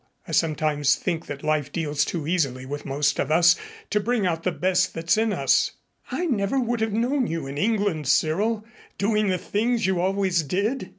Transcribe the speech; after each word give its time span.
I 0.27 0.31
sometimes 0.31 0.95
think 0.95 1.27
that 1.27 1.43
life 1.43 1.71
deals 1.71 2.05
too 2.05 2.25
easily 2.25 2.65
with 2.65 2.87
most 2.87 3.19
of 3.19 3.29
us 3.29 3.55
to 3.91 3.99
bring 3.99 4.25
out 4.25 4.41
the 4.41 4.51
best 4.51 4.95
that's 4.95 5.15
in 5.15 5.31
us. 5.31 5.73
I 6.09 6.25
never 6.25 6.59
would 6.59 6.81
have 6.81 6.91
known 6.91 7.27
you 7.27 7.45
in 7.45 7.59
England, 7.59 8.07
Cyril, 8.07 8.65
doing 8.97 9.27
the 9.27 9.37
things 9.37 9.85
you 9.85 10.01
always 10.01 10.41
did." 10.41 10.89